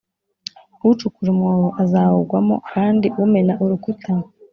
Ucukura 0.89 1.29
umwobo 1.35 1.67
azawugwamo 1.83 2.55
kandi 2.71 3.07
umena 3.23 3.53
urukuta 3.63 4.11